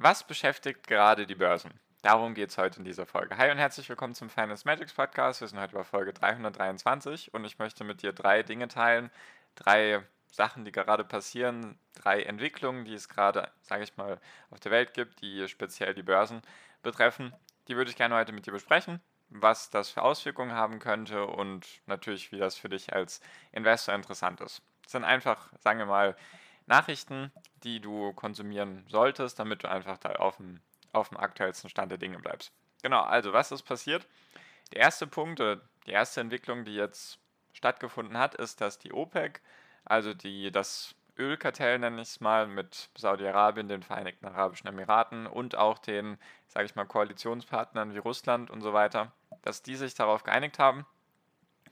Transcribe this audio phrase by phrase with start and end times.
[0.00, 1.72] Was beschäftigt gerade die Börsen?
[2.02, 3.36] Darum geht es heute in dieser Folge.
[3.36, 5.40] Hi und herzlich willkommen zum Finance Magics Podcast.
[5.40, 9.10] Wir sind heute bei Folge 323 und ich möchte mit dir drei Dinge teilen.
[9.56, 14.20] Drei Sachen, die gerade passieren, drei Entwicklungen, die es gerade, sage ich mal,
[14.52, 16.42] auf der Welt gibt, die speziell die Börsen
[16.84, 17.34] betreffen.
[17.66, 21.66] Die würde ich gerne heute mit dir besprechen, was das für Auswirkungen haben könnte und
[21.86, 23.20] natürlich, wie das für dich als
[23.50, 24.62] Investor interessant ist.
[24.86, 26.16] Es sind einfach, sagen wir mal,
[26.68, 27.32] Nachrichten,
[27.64, 30.60] die du konsumieren solltest, damit du einfach da auf dem,
[30.92, 32.52] auf dem aktuellsten Stand der Dinge bleibst.
[32.82, 34.06] Genau, also was ist passiert?
[34.72, 37.18] Der erste Punkt, die erste Entwicklung, die jetzt
[37.52, 39.40] stattgefunden hat, ist, dass die OPEC,
[39.84, 45.56] also die, das Ölkartell nenne ich es mal, mit Saudi-Arabien, den Vereinigten Arabischen Emiraten und
[45.56, 50.22] auch den, sage ich mal, Koalitionspartnern wie Russland und so weiter, dass die sich darauf
[50.22, 50.86] geeinigt haben,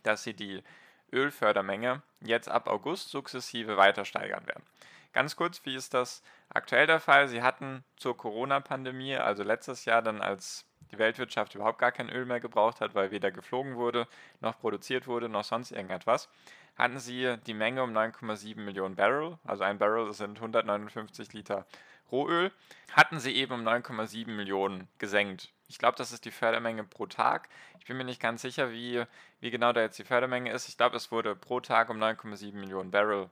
[0.02, 0.64] dass sie die
[1.12, 4.64] Ölfördermenge jetzt ab August sukzessive weiter steigern werden.
[5.12, 7.28] Ganz kurz, wie ist das aktuell der Fall?
[7.28, 12.26] Sie hatten zur Corona-Pandemie, also letztes Jahr dann, als die Weltwirtschaft überhaupt gar kein Öl
[12.26, 14.06] mehr gebraucht hat, weil weder geflogen wurde,
[14.40, 16.28] noch produziert wurde, noch sonst irgendetwas,
[16.76, 21.66] hatten sie die Menge um 9,7 Millionen Barrel, also ein Barrel sind 159 Liter
[22.10, 22.52] Rohöl,
[22.92, 25.52] hatten sie eben um 9,7 Millionen gesenkt.
[25.68, 27.48] Ich glaube, das ist die Fördermenge pro Tag.
[27.80, 29.02] Ich bin mir nicht ganz sicher, wie,
[29.40, 30.68] wie genau da jetzt die Fördermenge ist.
[30.68, 33.30] Ich glaube, es wurde pro Tag um 9,7 Millionen Barrel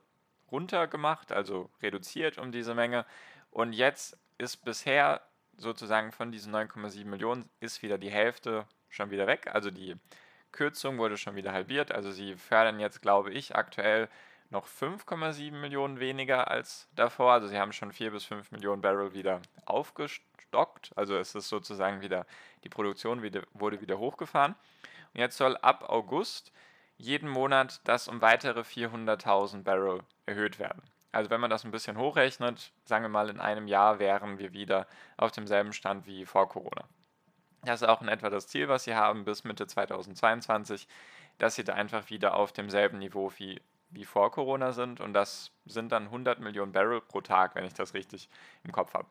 [0.51, 3.07] runtergemacht, also reduziert um diese Menge.
[3.51, 5.21] Und jetzt ist bisher
[5.57, 9.49] sozusagen von diesen 9,7 Millionen ist wieder die Hälfte schon wieder weg.
[9.53, 9.97] Also die
[10.55, 11.93] Kürzung wurde schon wieder halbiert.
[11.93, 14.09] Also sie fördern jetzt, glaube ich, aktuell
[14.51, 17.33] noch 5,7 Millionen weniger als davor.
[17.33, 20.93] Also sie haben schon 4 bis 5 Millionen Barrel wieder aufgestockt.
[20.97, 22.25] Also es ist sozusagen wieder,
[22.63, 24.55] die Produktion wieder, wurde wieder hochgefahren.
[25.13, 26.53] Und jetzt soll ab August
[26.97, 30.83] jeden Monat das um weitere 400.000 Barrel erhöht werden.
[31.11, 34.53] Also wenn man das ein bisschen hochrechnet, sagen wir mal in einem Jahr wären wir
[34.53, 34.87] wieder
[35.17, 36.85] auf demselben Stand wie vor Corona.
[37.65, 40.87] Das ist auch in etwa das Ziel, was sie haben bis Mitte 2022,
[41.39, 43.61] dass sie da einfach wieder auf demselben Niveau wie
[43.95, 47.75] wie vor Corona sind und das sind dann 100 Millionen Barrel pro Tag, wenn ich
[47.75, 48.29] das richtig
[48.65, 49.07] im Kopf habe.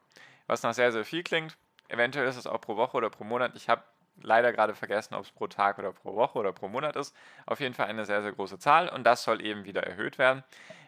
[0.47, 1.58] Was nach sehr, sehr viel klingt.
[1.88, 3.53] Eventuell ist es auch pro Woche oder pro Monat.
[3.56, 3.84] Ich habe
[4.22, 7.16] leider gerade vergessen, ob es pro Tag oder pro Woche oder pro Monat ist.
[7.46, 10.44] Auf jeden Fall eine sehr, sehr große Zahl und das soll eben wieder erhöht werden,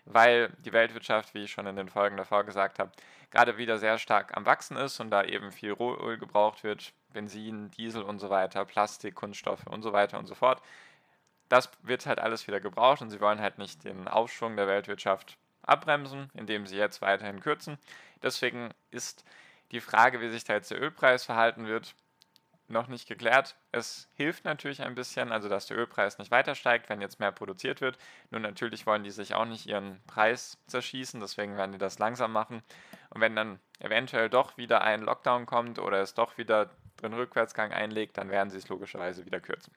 [0.05, 2.91] weil die Weltwirtschaft, wie ich schon in den Folgen davor gesagt habe,
[3.31, 7.71] gerade wieder sehr stark am Wachsen ist und da eben viel Rohöl gebraucht wird, Benzin,
[7.71, 10.61] Diesel und so weiter, Plastik, Kunststoffe und so weiter und so fort
[11.49, 15.37] das wird halt alles wieder gebraucht und sie wollen halt nicht den Aufschwung der Weltwirtschaft
[15.61, 17.77] abbremsen, indem sie jetzt weiterhin kürzen.
[18.23, 19.23] Deswegen ist
[19.71, 21.95] die Frage, wie sich da jetzt der Ölpreis verhalten wird,
[22.67, 23.55] noch nicht geklärt.
[23.71, 27.31] Es hilft natürlich ein bisschen, also dass der Ölpreis nicht weiter steigt, wenn jetzt mehr
[27.31, 27.97] produziert wird.
[28.31, 32.31] Nur natürlich wollen die sich auch nicht ihren Preis zerschießen, deswegen werden die das langsam
[32.31, 32.63] machen.
[33.09, 36.71] Und wenn dann eventuell doch wieder ein Lockdown kommt oder es doch wieder
[37.01, 39.73] den Rückwärtsgang einlegt, dann werden sie es logischerweise wieder kürzen.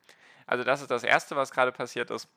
[0.47, 2.29] Also das ist das Erste, was gerade passiert ist.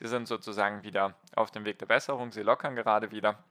[0.00, 3.42] Sie sind sozusagen wieder auf dem Weg der Besserung, sie lockern gerade wieder,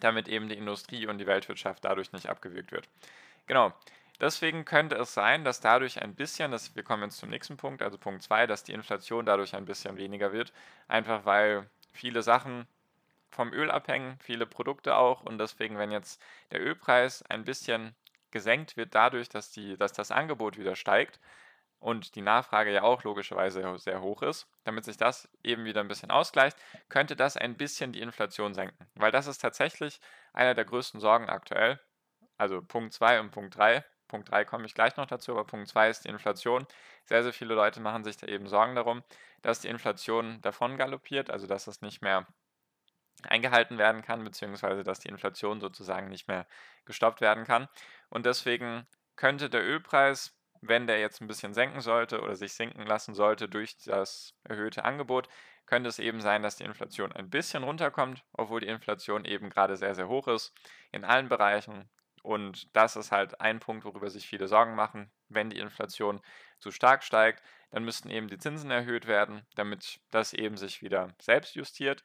[0.00, 2.88] damit eben die Industrie und die Weltwirtschaft dadurch nicht abgewürgt wird.
[3.46, 3.72] Genau.
[4.20, 7.82] Deswegen könnte es sein, dass dadurch ein bisschen, das, wir kommen jetzt zum nächsten Punkt,
[7.82, 10.52] also Punkt 2, dass die Inflation dadurch ein bisschen weniger wird,
[10.88, 12.66] einfach weil viele Sachen
[13.30, 17.94] vom Öl abhängen, viele Produkte auch und deswegen, wenn jetzt der Ölpreis ein bisschen
[18.30, 21.20] gesenkt wird dadurch, dass, die, dass das Angebot wieder steigt,
[21.78, 25.88] und die Nachfrage ja auch logischerweise sehr hoch ist, damit sich das eben wieder ein
[25.88, 26.56] bisschen ausgleicht,
[26.88, 28.86] könnte das ein bisschen die Inflation senken.
[28.94, 30.00] Weil das ist tatsächlich
[30.32, 31.78] einer der größten Sorgen aktuell.
[32.38, 33.84] Also Punkt 2 und Punkt 3.
[34.08, 36.66] Punkt 3 komme ich gleich noch dazu, aber Punkt 2 ist die Inflation.
[37.04, 39.02] Sehr, sehr viele Leute machen sich da eben Sorgen darum,
[39.42, 42.26] dass die Inflation davon galoppiert, also dass es nicht mehr
[43.22, 46.46] eingehalten werden kann, beziehungsweise dass die Inflation sozusagen nicht mehr
[46.84, 47.68] gestoppt werden kann.
[48.10, 48.86] Und deswegen
[49.16, 53.48] könnte der Ölpreis wenn der jetzt ein bisschen senken sollte oder sich sinken lassen sollte
[53.48, 55.28] durch das erhöhte Angebot,
[55.66, 59.76] könnte es eben sein, dass die Inflation ein bisschen runterkommt, obwohl die Inflation eben gerade
[59.76, 60.54] sehr, sehr hoch ist
[60.92, 61.88] in allen Bereichen.
[62.26, 65.12] Und das ist halt ein Punkt, worüber sich viele Sorgen machen.
[65.28, 66.20] Wenn die Inflation
[66.58, 67.40] zu stark steigt,
[67.70, 72.02] dann müssten eben die Zinsen erhöht werden, damit das eben sich wieder selbst justiert.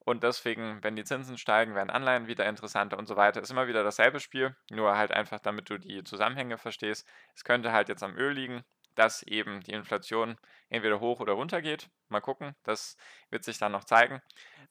[0.00, 3.40] Und deswegen, wenn die Zinsen steigen, werden Anleihen wieder interessanter und so weiter.
[3.40, 7.06] Ist immer wieder dasselbe Spiel, nur halt einfach, damit du die Zusammenhänge verstehst.
[7.36, 8.64] Es könnte halt jetzt am Öl liegen,
[9.00, 10.36] dass eben die Inflation
[10.68, 11.88] entweder hoch oder runter geht.
[12.10, 12.98] Mal gucken, das
[13.30, 14.20] wird sich dann noch zeigen.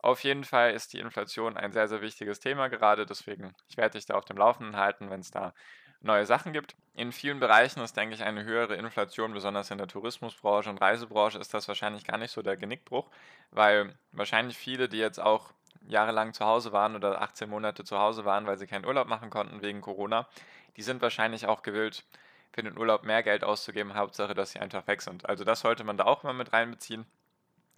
[0.03, 3.07] Auf jeden Fall ist die Inflation ein sehr, sehr wichtiges Thema gerade.
[3.07, 5.55] Deswegen, ich werde dich da auf dem Laufenden halten, wenn es da
[6.01, 6.75] neue Sachen gibt.
[6.93, 11.39] In vielen Bereichen ist, denke ich, eine höhere Inflation, besonders in der Tourismusbranche und Reisebranche,
[11.39, 13.09] ist das wahrscheinlich gar nicht so der Genickbruch,
[13.49, 15.53] weil wahrscheinlich viele, die jetzt auch
[15.87, 19.31] jahrelang zu Hause waren oder 18 Monate zu Hause waren, weil sie keinen Urlaub machen
[19.31, 20.29] konnten wegen Corona,
[20.77, 22.05] die sind wahrscheinlich auch gewillt,
[22.51, 23.95] für den Urlaub mehr Geld auszugeben.
[23.95, 25.27] Hauptsache, dass sie einfach weg sind.
[25.27, 27.05] Also das sollte man da auch mal mit reinbeziehen.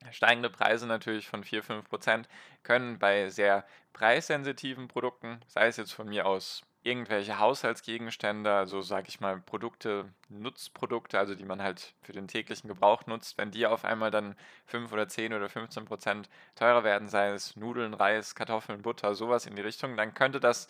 [0.10, 2.30] Steigende Preise natürlich von 4-5 Prozent
[2.64, 9.08] können bei sehr preissensitiven Produkten, sei es jetzt von mir aus irgendwelche Haushaltsgegenstände, also sage
[9.10, 13.68] ich mal Produkte, Nutzprodukte, also die man halt für den täglichen Gebrauch nutzt, wenn die
[13.68, 14.36] auf einmal dann
[14.66, 19.46] 5 oder 10 oder 15 Prozent teurer werden, sei es Nudeln, Reis, Kartoffeln, Butter, sowas
[19.46, 20.68] in die Richtung, dann könnte das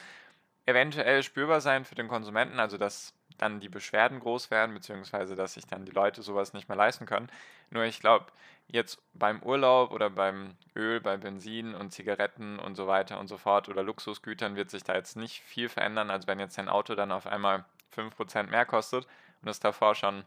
[0.66, 5.54] eventuell spürbar sein für den Konsumenten, also dass dann die Beschwerden groß werden, beziehungsweise dass
[5.54, 7.30] sich dann die Leute sowas nicht mehr leisten können.
[7.72, 8.28] Nur ich glaube,
[8.68, 13.38] jetzt beim Urlaub oder beim Öl, bei Benzin und Zigaretten und so weiter und so
[13.38, 16.96] fort oder Luxusgütern wird sich da jetzt nicht viel verändern, als wenn jetzt dein Auto
[16.96, 17.66] dann auf einmal
[17.96, 19.08] 5% mehr kostet
[19.42, 20.24] und es davor schon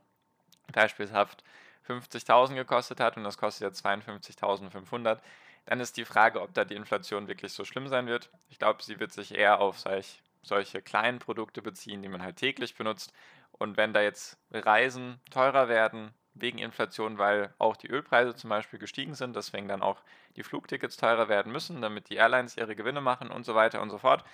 [0.73, 1.45] beispielshaft
[1.89, 5.19] 50.000 gekostet hat und das kostet jetzt 52.500,
[5.67, 8.31] dann ist die Frage, ob da die Inflation wirklich so schlimm sein wird.
[8.51, 12.37] Ich glaube, sie wird sich eher auf solch solche kleinen Produkte beziehen, die man halt
[12.37, 13.13] täglich benutzt.
[13.53, 18.79] Und wenn da jetzt Reisen teurer werden wegen Inflation, weil auch die Ölpreise zum Beispiel
[18.79, 20.03] gestiegen sind, deswegen dann auch
[20.37, 23.91] die Flugtickets teurer werden müssen, damit die Airlines ihre Gewinne machen und so weiter und
[23.91, 24.25] so fort.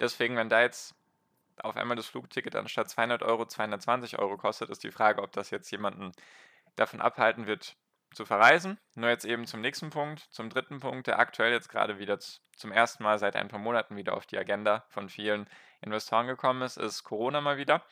[0.00, 0.94] Deswegen, wenn da jetzt
[1.62, 5.50] auf einmal das Flugticket anstatt 200 Euro 220 Euro kostet, ist die Frage, ob das
[5.50, 6.12] jetzt jemanden
[6.74, 7.76] davon abhalten wird,
[8.16, 8.78] zu verreisen.
[8.94, 12.72] Nur jetzt eben zum nächsten Punkt, zum dritten Punkt, der aktuell jetzt gerade wieder zum
[12.72, 15.48] ersten Mal seit ein paar Monaten wieder auf die Agenda von vielen
[15.82, 17.84] Investoren gekommen ist, ist Corona mal wieder.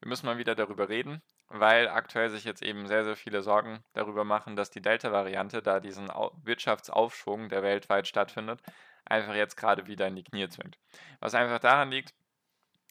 [0.00, 3.82] Wir müssen mal wieder darüber reden, weil aktuell sich jetzt eben sehr, sehr viele Sorgen
[3.94, 8.60] darüber machen, dass die Delta-Variante, da diesen Wirtschaftsaufschwung, der weltweit stattfindet,
[9.06, 10.78] einfach jetzt gerade wieder in die Knie zwingt.
[11.20, 12.14] Was einfach daran liegt,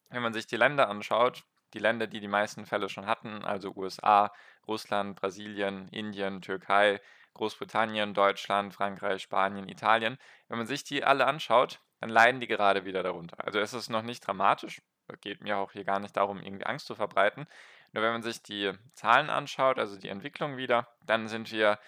[0.09, 1.43] wenn man sich die Länder anschaut,
[1.73, 4.31] die Länder, die die meisten Fälle schon hatten, also USA,
[4.69, 7.01] Russland, Brasilien, Indien, Türkei,
[7.33, 10.17] Großbritannien, Deutschland, Frankreich, Spanien, Italien,
[10.47, 13.37] wenn man sich die alle anschaut, dann leiden die gerade wieder darunter.
[13.45, 14.81] Also es ist noch nicht dramatisch,
[15.21, 17.47] geht mir auch hier gar nicht darum, irgendwie Angst zu verbreiten.
[17.91, 21.79] Nur wenn man sich die Zahlen anschaut, also die Entwicklung wieder, dann sind wir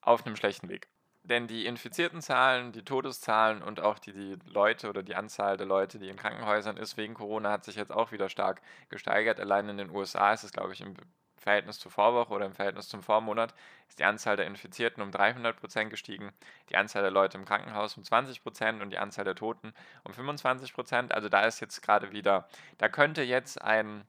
[0.00, 0.88] auf einem schlechten Weg.
[1.24, 5.66] Denn die infizierten Zahlen, die Todeszahlen und auch die, die Leute oder die Anzahl der
[5.66, 9.38] Leute, die in Krankenhäusern ist wegen Corona, hat sich jetzt auch wieder stark gesteigert.
[9.38, 10.96] Allein in den USA ist es, glaube ich, im
[11.42, 13.54] Verhältnis zur Vorwoche oder im Verhältnis zum Vormonat
[13.88, 16.32] ist die Anzahl der Infizierten um 300 Prozent gestiegen,
[16.70, 19.74] die Anzahl der Leute im Krankenhaus um 20 Prozent und die Anzahl der Toten
[20.04, 21.12] um 25 Prozent.
[21.12, 22.48] Also da ist jetzt gerade wieder,
[22.78, 24.04] da könnte jetzt ein,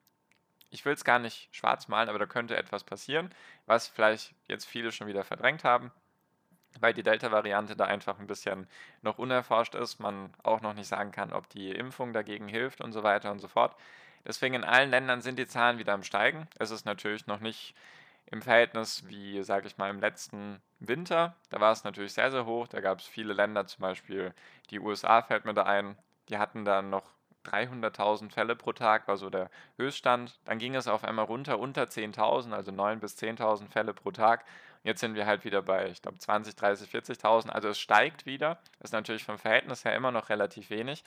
[0.70, 3.30] ich will es gar nicht schwarz malen, aber da könnte etwas passieren,
[3.66, 5.92] was vielleicht jetzt viele schon wieder verdrängt haben
[6.80, 8.68] weil die Delta-Variante da einfach ein bisschen
[9.02, 12.94] noch unerforscht ist, man auch noch nicht sagen kann, ob die Impfung dagegen hilft und
[12.94, 13.76] so weiter und so fort.
[14.26, 16.48] Deswegen in allen Ländern sind die Zahlen wieder am Steigen.
[16.58, 17.76] Es ist natürlich noch nicht
[18.28, 21.36] im Verhältnis wie, sage ich mal, im letzten Winter.
[21.50, 22.68] Da war es natürlich sehr, sehr hoch.
[22.68, 24.34] Da gab es viele Länder, zum Beispiel
[24.70, 25.98] die USA fällt mir da ein.
[26.30, 27.04] Die hatten dann noch
[27.46, 30.40] 300.000 Fälle pro Tag, war so der Höchststand.
[30.46, 34.46] Dann ging es auf einmal runter unter 10.000, also 9.000 bis 10.000 Fälle pro Tag.
[34.84, 37.50] Jetzt sind wir halt wieder bei, ich glaube, 20, 30, 40.000.
[37.50, 38.60] Also es steigt wieder.
[38.82, 41.04] Ist natürlich vom Verhältnis her immer noch relativ wenig.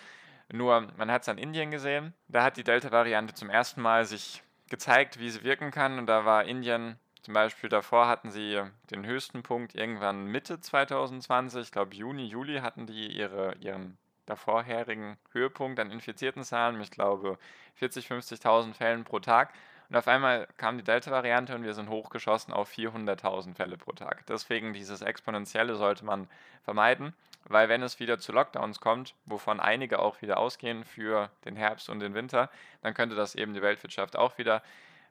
[0.53, 2.15] Nur, man hat es an Indien gesehen.
[2.29, 5.99] Da hat die Delta-Variante zum ersten Mal sich gezeigt, wie sie wirken kann.
[5.99, 8.63] Und da war Indien zum Beispiel davor hatten sie
[8.93, 11.61] den höchsten Punkt irgendwann Mitte 2020.
[11.61, 16.81] Ich glaube, Juni, Juli hatten die ihre, ihren davorherigen Höhepunkt an infizierten Zahlen.
[16.81, 17.37] Ich glaube,
[17.81, 19.53] 40.000, 50.000 Fällen pro Tag.
[19.89, 24.25] Und auf einmal kam die Delta-Variante und wir sind hochgeschossen auf 400.000 Fälle pro Tag.
[24.27, 26.29] Deswegen dieses Exponentielle sollte man
[26.65, 27.15] vermeiden,
[27.45, 31.89] weil wenn es wieder zu Lockdowns kommt, wovon einige auch wieder ausgehen für den Herbst
[31.89, 32.51] und den Winter,
[32.83, 34.63] dann könnte das eben die Weltwirtschaft auch wieder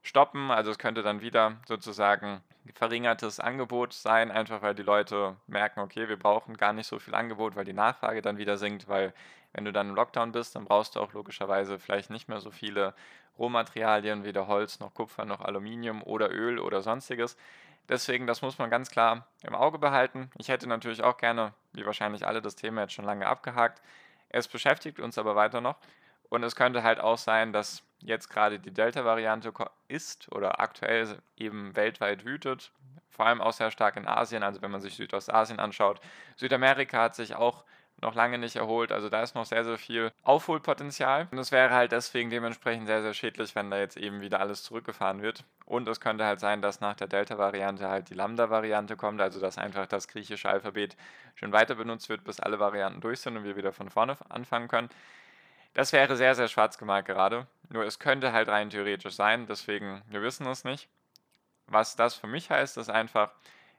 [0.02, 0.52] stoppen.
[0.52, 2.42] Also es könnte dann wieder sozusagen
[2.74, 7.16] verringertes Angebot sein, einfach weil die Leute merken, okay, wir brauchen gar nicht so viel
[7.16, 9.14] Angebot, weil die Nachfrage dann wieder sinkt, weil
[9.56, 12.52] wenn du dann im Lockdown bist, dann brauchst du auch logischerweise vielleicht nicht mehr so
[12.52, 12.94] viele
[13.40, 17.38] Rohmaterialien, weder Holz noch Kupfer noch Aluminium oder Öl oder sonstiges.
[17.88, 20.30] Deswegen, das muss man ganz klar im Auge behalten.
[20.38, 23.82] Ich hätte natürlich auch gerne, wie wahrscheinlich alle, das Thema jetzt schon lange abgehakt.
[24.28, 25.78] Es beschäftigt uns aber weiter noch.
[26.28, 29.54] Und es könnte halt auch sein, dass jetzt gerade die Delta-Variante
[29.88, 32.72] ist oder aktuell eben weltweit wütet.
[33.16, 36.02] vor allem auch sehr stark in Asien, also wenn man sich Südostasien anschaut.
[36.36, 37.64] Südamerika hat sich auch
[38.02, 38.92] noch lange nicht erholt.
[38.92, 41.28] Also da ist noch sehr, sehr viel Aufholpotenzial.
[41.32, 44.64] Und es wäre halt deswegen dementsprechend sehr, sehr schädlich, wenn da jetzt eben wieder alles
[44.64, 45.44] zurückgefahren wird.
[45.66, 49.58] Und es könnte halt sein, dass nach der Delta-Variante halt die Lambda-Variante kommt, also dass
[49.58, 50.96] einfach das griechische Alphabet
[51.36, 54.68] schon weiter benutzt wird, bis alle Varianten durch sind und wir wieder von vorne anfangen
[54.68, 54.90] können.
[55.74, 57.48] Das wäre sehr, sehr schwarz gemalt gerade.
[57.70, 60.88] Nur es könnte halt rein theoretisch sein, deswegen, wir wissen es nicht.
[61.68, 63.32] Was das für mich heißt, ist einfach,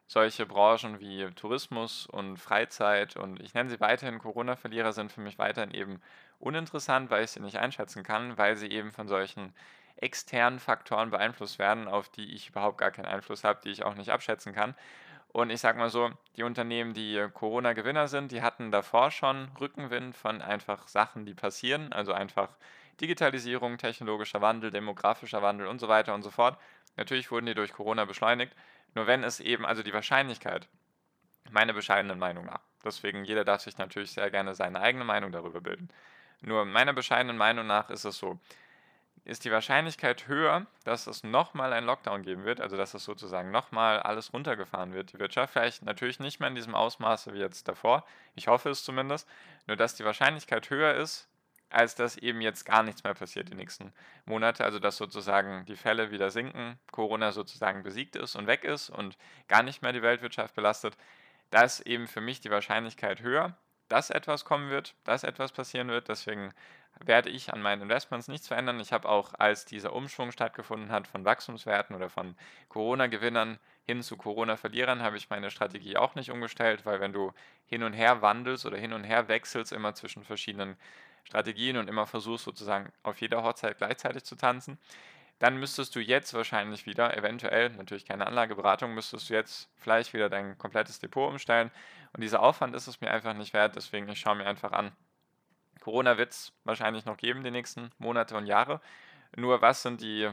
[0.07, 5.39] solche Branchen wie Tourismus und Freizeit und ich nenne sie weiterhin Corona-Verlierer sind für mich
[5.39, 6.01] weiterhin eben
[6.39, 9.53] uninteressant, weil ich sie nicht einschätzen kann, weil sie eben von solchen
[9.97, 13.95] externen Faktoren beeinflusst werden, auf die ich überhaupt gar keinen Einfluss habe, die ich auch
[13.95, 14.75] nicht abschätzen kann.
[15.33, 20.15] Und ich sage mal so, die Unternehmen, die Corona-Gewinner sind, die hatten davor schon Rückenwind
[20.15, 22.49] von einfach Sachen, die passieren, also einfach
[23.01, 26.59] Digitalisierung, technologischer Wandel, demografischer Wandel und so weiter und so fort.
[26.97, 28.55] Natürlich wurden die durch Corona beschleunigt,
[28.95, 30.69] nur wenn es eben, also die Wahrscheinlichkeit,
[31.51, 35.61] meine bescheidenen Meinung nach, deswegen jeder darf sich natürlich sehr gerne seine eigene Meinung darüber
[35.61, 35.89] bilden.
[36.41, 38.39] Nur meiner bescheidenen Meinung nach ist es so,
[39.25, 43.51] ist die Wahrscheinlichkeit höher, dass es nochmal einen Lockdown geben wird, also dass es sozusagen
[43.51, 45.53] nochmal alles runtergefahren wird, die Wirtschaft.
[45.53, 48.05] Vielleicht natürlich nicht mehr in diesem Ausmaße wie jetzt davor,
[48.37, 49.29] ich hoffe es zumindest,
[49.67, 51.29] nur dass die Wahrscheinlichkeit höher ist,
[51.77, 53.93] als dass eben jetzt gar nichts mehr passiert die nächsten
[54.25, 54.65] Monate.
[54.65, 59.19] Also dass sozusagen die Fälle wieder sinken, Corona sozusagen besiegt ist und weg ist und
[59.47, 60.97] gar nicht mehr die Weltwirtschaft belastet.
[61.51, 65.89] Da ist eben für mich die Wahrscheinlichkeit höher, dass etwas kommen wird, dass etwas passieren
[65.89, 66.09] wird.
[66.09, 66.55] Deswegen
[67.05, 68.81] werde ich an meinen Investments nichts verändern.
[68.81, 72.37] Ich habe auch, als dieser Umschwung stattgefunden hat von Wachstumswerten oder von
[72.71, 77.35] Corona-Gewinnern hin zu Corona-Verlierern, habe ich meine Strategie auch nicht umgestellt, weil wenn du
[77.67, 80.79] hin und her wandelst oder hin und her wechselst immer zwischen verschiedenen
[81.27, 84.79] Strategien und immer versuchst sozusagen auf jeder Hochzeit gleichzeitig zu tanzen,
[85.39, 90.31] dann müsstest du jetzt wahrscheinlich wieder, eventuell, natürlich keine Anlageberatung, müsstest du jetzt vielleicht wieder
[90.31, 91.71] dein komplettes Depot umstellen.
[92.15, 94.93] Und dieser Aufwand ist es mir einfach nicht wert, deswegen ich schaue mir einfach an.
[95.81, 98.81] Corona wird es wahrscheinlich noch geben, die nächsten Monate und Jahre.
[99.37, 100.31] Nur was sind die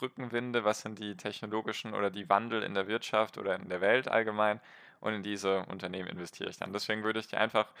[0.00, 4.08] Rückenwinde, was sind die technologischen oder die Wandel in der Wirtschaft oder in der Welt
[4.08, 4.60] allgemein?
[5.00, 6.72] Und in diese Unternehmen investiere ich dann.
[6.72, 7.72] Deswegen würde ich dir einfach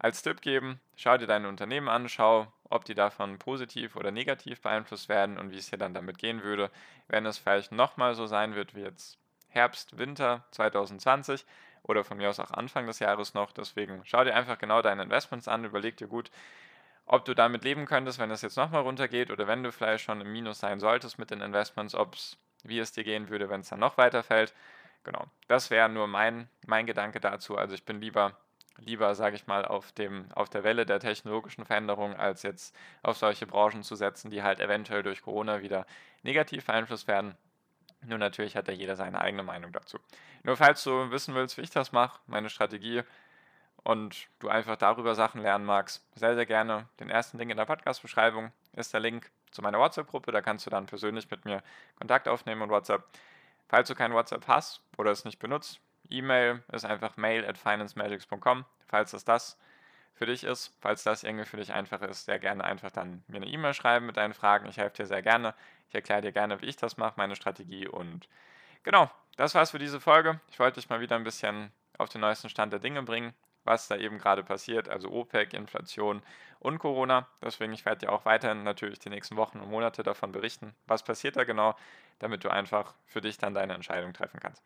[0.00, 4.62] als Tipp geben, schau dir deine Unternehmen an, schau, ob die davon positiv oder negativ
[4.62, 6.70] beeinflusst werden und wie es dir dann damit gehen würde,
[7.08, 11.44] wenn es vielleicht nochmal so sein wird wie jetzt Herbst, Winter 2020
[11.82, 13.52] oder von mir aus auch Anfang des Jahres noch.
[13.52, 16.30] Deswegen schau dir einfach genau deine Investments an, überleg dir gut,
[17.04, 20.22] ob du damit leben könntest, wenn es jetzt nochmal runtergeht oder wenn du vielleicht schon
[20.22, 23.68] im Minus sein solltest mit den Investments, ob's, wie es dir gehen würde, wenn es
[23.68, 24.54] dann noch weiter fällt.
[25.04, 27.58] Genau, das wäre nur mein, mein Gedanke dazu.
[27.58, 28.38] Also ich bin lieber
[28.80, 33.16] lieber, sage ich mal, auf, dem, auf der Welle der technologischen Veränderung, als jetzt auf
[33.16, 35.86] solche Branchen zu setzen, die halt eventuell durch Corona wieder
[36.22, 37.34] negativ beeinflusst werden.
[38.02, 39.98] Nur natürlich hat ja jeder seine eigene Meinung dazu.
[40.42, 43.02] Nur falls du wissen willst, wie ich das mache, meine Strategie
[43.82, 46.88] und du einfach darüber Sachen lernen magst, sehr, sehr gerne.
[46.98, 50.32] Den ersten Link in der Podcast-Beschreibung ist der Link zu meiner WhatsApp-Gruppe.
[50.32, 51.62] Da kannst du dann persönlich mit mir
[51.96, 53.04] Kontakt aufnehmen und WhatsApp.
[53.68, 58.64] Falls du kein WhatsApp hast oder es nicht benutzt, E-Mail ist einfach mail at financemagics.com,
[58.86, 59.58] falls das das
[60.14, 60.76] für dich ist.
[60.80, 64.06] Falls das irgendwie für dich einfach ist, sehr gerne einfach dann mir eine E-Mail schreiben
[64.06, 64.68] mit deinen Fragen.
[64.68, 65.54] Ich helfe dir sehr gerne.
[65.88, 67.88] Ich erkläre dir gerne, wie ich das mache, meine Strategie.
[67.88, 68.28] Und
[68.82, 70.40] genau, das war's für diese Folge.
[70.50, 73.34] Ich wollte dich mal wieder ein bisschen auf den neuesten Stand der Dinge bringen
[73.70, 76.22] was da eben gerade passiert, also OPEC, Inflation
[76.58, 77.28] und Corona.
[77.40, 81.04] Deswegen, ich werde dir auch weiterhin natürlich die nächsten Wochen und Monate davon berichten, was
[81.04, 81.76] passiert da genau,
[82.18, 84.60] damit du einfach für dich dann deine Entscheidung treffen kannst.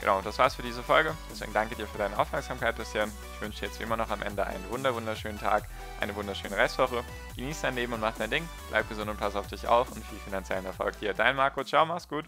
[0.00, 1.14] Genau, das war's für diese Folge.
[1.30, 3.06] Deswegen danke dir für deine Aufmerksamkeit bisher.
[3.06, 5.64] Ich wünsche dir jetzt wie immer noch am Ende einen wunder wunderschönen Tag,
[6.00, 7.04] eine wunderschöne Restwoche.
[7.36, 8.48] Genieß dein Leben und mach dein Ding.
[8.70, 11.14] Bleib gesund und pass auf dich auf und viel finanziellen Erfolg dir.
[11.14, 11.62] Dein Marco.
[11.62, 12.24] Ciao, mach's gut.